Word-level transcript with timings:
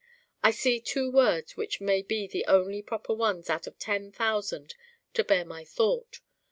I 0.41 0.49
see 0.49 0.79
two 0.81 1.11
words 1.11 1.55
which 1.55 1.79
may 1.79 2.01
be 2.01 2.25
the 2.25 2.43
only 2.47 2.81
proper 2.81 3.13
ones 3.13 3.51
out 3.51 3.67
of 3.67 3.77
ten 3.77 4.11
thousand 4.11 4.73
to 5.13 5.23
bear 5.23 5.45
my 5.45 5.63
thought. 5.63 6.21